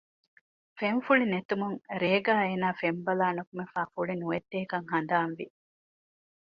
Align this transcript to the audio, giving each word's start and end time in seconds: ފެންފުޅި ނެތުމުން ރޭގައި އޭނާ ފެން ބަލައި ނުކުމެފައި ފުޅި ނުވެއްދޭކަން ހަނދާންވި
ފެންފުޅި 0.79 1.25
ނެތުމުން 1.33 1.77
ރޭގައި 2.01 2.41
އޭނާ 2.45 2.67
ފެން 2.79 2.99
ބަލައި 3.05 3.35
ނުކުމެފައި 3.37 3.89
ފުޅި 3.93 4.13
ނުވެއްދޭކަން 4.21 4.87
ހަނދާންވި 4.93 5.45